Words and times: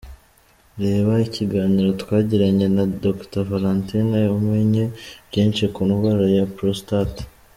Reba 0.83 1.13
ikiganiro 1.27 1.89
twagiranye 2.01 2.67
na 2.75 2.83
Dr 3.03 3.41
Valentine 3.51 4.19
umenye 4.37 4.83
byinshi 5.29 5.63
ku 5.73 5.81
ndwara 5.87 6.25
ya 6.37 6.45
Prostate. 6.55 7.21